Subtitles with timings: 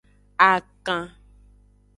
[0.49, 1.05] Akan.